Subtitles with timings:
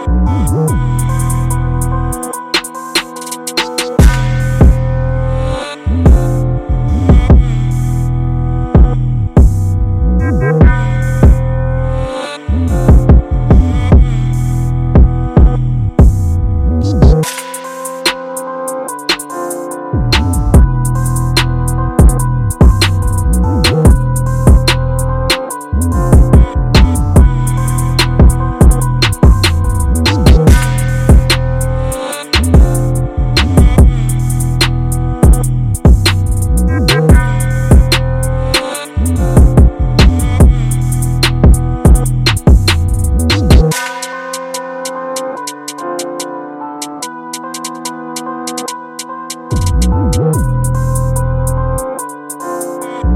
[0.09, 0.88] Música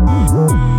[0.05, 0.73] Oh.